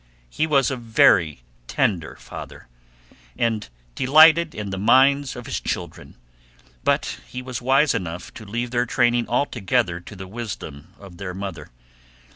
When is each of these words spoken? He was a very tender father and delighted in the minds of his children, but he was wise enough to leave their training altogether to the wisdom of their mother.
He 0.31 0.47
was 0.47 0.71
a 0.71 0.77
very 0.77 1.43
tender 1.67 2.15
father 2.15 2.67
and 3.37 3.69
delighted 3.93 4.55
in 4.55 4.71
the 4.71 4.79
minds 4.79 5.35
of 5.35 5.45
his 5.45 5.59
children, 5.59 6.15
but 6.83 7.19
he 7.27 7.43
was 7.43 7.61
wise 7.61 7.93
enough 7.93 8.33
to 8.33 8.43
leave 8.43 8.71
their 8.71 8.87
training 8.87 9.29
altogether 9.29 9.99
to 9.99 10.15
the 10.15 10.25
wisdom 10.25 10.95
of 10.97 11.17
their 11.17 11.35
mother. 11.35 11.69